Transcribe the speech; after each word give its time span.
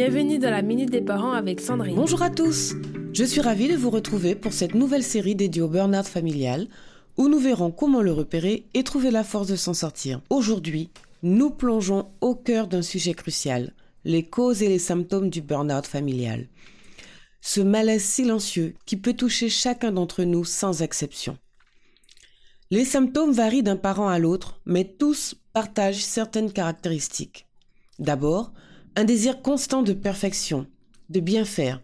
Bienvenue 0.00 0.38
dans 0.38 0.52
la 0.52 0.62
Minute 0.62 0.92
des 0.92 1.00
Parents 1.00 1.32
avec 1.32 1.60
Sandrine. 1.60 1.96
Bonjour 1.96 2.22
à 2.22 2.30
tous 2.30 2.74
Je 3.12 3.24
suis 3.24 3.40
ravie 3.40 3.66
de 3.66 3.74
vous 3.74 3.90
retrouver 3.90 4.36
pour 4.36 4.52
cette 4.52 4.76
nouvelle 4.76 5.02
série 5.02 5.34
dédiée 5.34 5.60
au 5.60 5.66
burn-out 5.66 6.06
familial 6.06 6.68
où 7.16 7.28
nous 7.28 7.40
verrons 7.40 7.72
comment 7.72 8.00
le 8.00 8.12
repérer 8.12 8.68
et 8.74 8.84
trouver 8.84 9.10
la 9.10 9.24
force 9.24 9.48
de 9.48 9.56
s'en 9.56 9.74
sortir. 9.74 10.20
Aujourd'hui, 10.30 10.90
nous 11.24 11.50
plongeons 11.50 12.12
au 12.20 12.36
cœur 12.36 12.68
d'un 12.68 12.82
sujet 12.82 13.12
crucial, 13.12 13.72
les 14.04 14.22
causes 14.22 14.62
et 14.62 14.68
les 14.68 14.78
symptômes 14.78 15.30
du 15.30 15.42
burn-out 15.42 15.84
familial. 15.84 16.46
Ce 17.40 17.60
malaise 17.60 18.04
silencieux 18.04 18.76
qui 18.86 18.96
peut 18.98 19.14
toucher 19.14 19.48
chacun 19.48 19.90
d'entre 19.90 20.22
nous 20.22 20.44
sans 20.44 20.80
exception. 20.80 21.38
Les 22.70 22.84
symptômes 22.84 23.32
varient 23.32 23.64
d'un 23.64 23.74
parent 23.74 24.06
à 24.06 24.20
l'autre, 24.20 24.60
mais 24.64 24.84
tous 24.84 25.34
partagent 25.52 26.04
certaines 26.04 26.52
caractéristiques. 26.52 27.48
D'abord, 27.98 28.52
un 28.98 29.04
désir 29.04 29.42
constant 29.42 29.84
de 29.84 29.92
perfection, 29.92 30.66
de 31.08 31.20
bien 31.20 31.44
faire, 31.44 31.80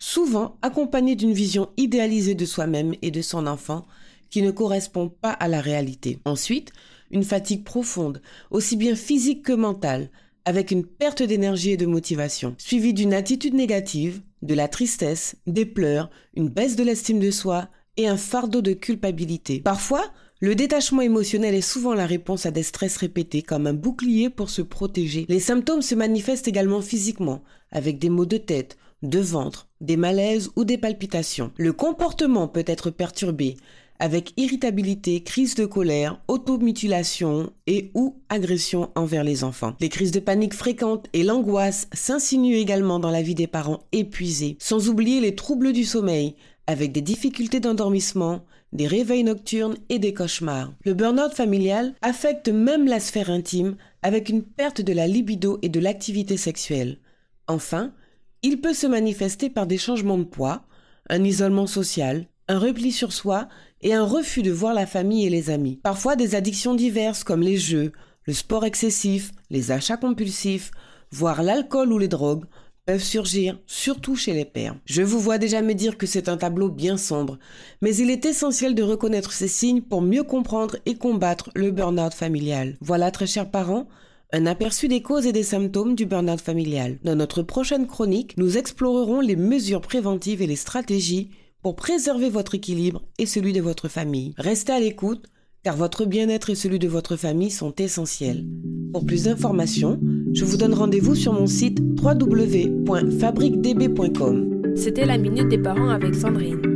souvent 0.00 0.56
accompagné 0.62 1.14
d'une 1.14 1.32
vision 1.32 1.68
idéalisée 1.76 2.34
de 2.34 2.44
soi-même 2.44 2.92
et 3.02 3.12
de 3.12 3.22
son 3.22 3.46
enfant 3.46 3.86
qui 4.30 4.42
ne 4.42 4.50
correspond 4.50 5.08
pas 5.08 5.30
à 5.30 5.46
la 5.46 5.60
réalité. 5.60 6.18
Ensuite, 6.24 6.72
une 7.12 7.22
fatigue 7.22 7.62
profonde, 7.62 8.20
aussi 8.50 8.74
bien 8.74 8.96
physique 8.96 9.44
que 9.44 9.52
mentale, 9.52 10.10
avec 10.44 10.72
une 10.72 10.84
perte 10.84 11.22
d'énergie 11.22 11.70
et 11.70 11.76
de 11.76 11.86
motivation, 11.86 12.56
suivie 12.58 12.94
d'une 12.94 13.14
attitude 13.14 13.54
négative, 13.54 14.20
de 14.42 14.54
la 14.54 14.66
tristesse, 14.66 15.36
des 15.46 15.66
pleurs, 15.66 16.10
une 16.34 16.48
baisse 16.48 16.74
de 16.74 16.82
l'estime 16.82 17.20
de 17.20 17.30
soi 17.30 17.68
et 17.96 18.08
un 18.08 18.16
fardeau 18.16 18.62
de 18.62 18.72
culpabilité. 18.72 19.60
Parfois, 19.60 20.04
le 20.40 20.54
détachement 20.54 21.00
émotionnel 21.00 21.54
est 21.54 21.62
souvent 21.62 21.94
la 21.94 22.04
réponse 22.04 22.44
à 22.44 22.50
des 22.50 22.62
stress 22.62 22.98
répétés 22.98 23.42
comme 23.42 23.66
un 23.66 23.72
bouclier 23.72 24.28
pour 24.28 24.50
se 24.50 24.60
protéger. 24.60 25.24
Les 25.28 25.40
symptômes 25.40 25.82
se 25.82 25.94
manifestent 25.94 26.48
également 26.48 26.82
physiquement, 26.82 27.42
avec 27.72 27.98
des 27.98 28.10
maux 28.10 28.26
de 28.26 28.36
tête, 28.36 28.76
de 29.02 29.18
ventre, 29.18 29.66
des 29.80 29.96
malaises 29.96 30.50
ou 30.56 30.64
des 30.64 30.78
palpitations. 30.78 31.52
Le 31.56 31.72
comportement 31.72 32.48
peut 32.48 32.64
être 32.66 32.90
perturbé, 32.90 33.56
avec 33.98 34.34
irritabilité, 34.36 35.22
crise 35.22 35.54
de 35.54 35.64
colère, 35.64 36.20
automutilation 36.28 37.50
et 37.66 37.90
ou 37.94 38.16
agression 38.28 38.90
envers 38.94 39.24
les 39.24 39.44
enfants. 39.44 39.74
Les 39.80 39.88
crises 39.88 40.10
de 40.10 40.20
panique 40.20 40.54
fréquentes 40.54 41.06
et 41.12 41.22
l'angoisse 41.22 41.88
s'insinuent 41.92 42.56
également 42.56 42.98
dans 42.98 43.10
la 43.10 43.22
vie 43.22 43.34
des 43.34 43.46
parents 43.46 43.80
épuisés, 43.92 44.56
sans 44.60 44.88
oublier 44.88 45.20
les 45.20 45.34
troubles 45.34 45.72
du 45.72 45.84
sommeil, 45.84 46.34
avec 46.66 46.92
des 46.92 47.00
difficultés 47.00 47.60
d'endormissement, 47.60 48.44
des 48.72 48.86
réveils 48.86 49.24
nocturnes 49.24 49.76
et 49.88 49.98
des 49.98 50.14
cauchemars. 50.14 50.72
Le 50.84 50.94
burn-out 50.94 51.32
familial 51.32 51.94
affecte 52.02 52.48
même 52.48 52.86
la 52.86 53.00
sphère 53.00 53.30
intime 53.30 53.76
avec 54.02 54.28
une 54.28 54.42
perte 54.42 54.80
de 54.80 54.92
la 54.92 55.06
libido 55.06 55.58
et 55.62 55.68
de 55.68 55.80
l'activité 55.80 56.36
sexuelle. 56.36 56.98
Enfin, 57.46 57.92
il 58.42 58.60
peut 58.60 58.74
se 58.74 58.86
manifester 58.86 59.50
par 59.50 59.66
des 59.66 59.78
changements 59.78 60.18
de 60.18 60.24
poids, 60.24 60.66
un 61.08 61.22
isolement 61.24 61.66
social, 61.66 62.26
un 62.48 62.58
repli 62.58 62.92
sur 62.92 63.12
soi 63.12 63.48
et 63.80 63.94
un 63.94 64.04
refus 64.04 64.42
de 64.42 64.50
voir 64.50 64.74
la 64.74 64.86
famille 64.86 65.26
et 65.26 65.30
les 65.30 65.50
amis. 65.50 65.80
Parfois 65.82 66.16
des 66.16 66.34
addictions 66.34 66.74
diverses 66.74 67.24
comme 67.24 67.42
les 67.42 67.56
jeux, 67.56 67.92
le 68.24 68.32
sport 68.32 68.64
excessif, 68.64 69.32
les 69.50 69.70
achats 69.70 69.96
compulsifs, 69.96 70.70
voire 71.12 71.42
l'alcool 71.42 71.92
ou 71.92 71.98
les 71.98 72.08
drogues, 72.08 72.44
peuvent 72.86 73.02
surgir, 73.02 73.58
surtout 73.66 74.14
chez 74.14 74.32
les 74.32 74.44
pères. 74.44 74.76
Je 74.86 75.02
vous 75.02 75.18
vois 75.18 75.38
déjà 75.38 75.60
me 75.60 75.74
dire 75.74 75.98
que 75.98 76.06
c'est 76.06 76.28
un 76.28 76.36
tableau 76.36 76.70
bien 76.70 76.96
sombre, 76.96 77.38
mais 77.82 77.94
il 77.96 78.10
est 78.10 78.24
essentiel 78.24 78.74
de 78.74 78.82
reconnaître 78.82 79.32
ces 79.32 79.48
signes 79.48 79.82
pour 79.82 80.00
mieux 80.00 80.22
comprendre 80.22 80.76
et 80.86 80.94
combattre 80.94 81.50
le 81.54 81.72
burn-out 81.72 82.14
familial. 82.14 82.76
Voilà, 82.80 83.10
très 83.10 83.26
chers 83.26 83.50
parents, 83.50 83.88
un 84.32 84.46
aperçu 84.46 84.86
des 84.88 85.02
causes 85.02 85.26
et 85.26 85.32
des 85.32 85.42
symptômes 85.42 85.94
du 85.94 86.06
burn-out 86.06 86.40
familial. 86.40 86.98
Dans 87.02 87.16
notre 87.16 87.42
prochaine 87.42 87.88
chronique, 87.88 88.36
nous 88.38 88.56
explorerons 88.56 89.20
les 89.20 89.36
mesures 89.36 89.80
préventives 89.80 90.40
et 90.40 90.46
les 90.46 90.56
stratégies 90.56 91.30
pour 91.62 91.74
préserver 91.74 92.30
votre 92.30 92.54
équilibre 92.54 93.02
et 93.18 93.26
celui 93.26 93.52
de 93.52 93.60
votre 93.60 93.88
famille. 93.88 94.34
Restez 94.38 94.72
à 94.72 94.78
l'écoute, 94.78 95.26
car 95.64 95.76
votre 95.76 96.04
bien-être 96.04 96.50
et 96.50 96.54
celui 96.54 96.78
de 96.78 96.86
votre 96.86 97.16
famille 97.16 97.50
sont 97.50 97.74
essentiels. 97.74 98.44
Pour 98.92 99.04
plus 99.04 99.24
d'informations, 99.24 99.98
je 100.36 100.44
vous 100.44 100.56
donne 100.58 100.74
rendez-vous 100.74 101.14
sur 101.14 101.32
mon 101.32 101.46
site 101.46 101.78
www.fabriquedb.com. 102.02 104.74
C'était 104.76 105.06
la 105.06 105.16
Minute 105.16 105.48
des 105.48 105.56
Parents 105.56 105.88
avec 105.88 106.14
Sandrine. 106.14 106.75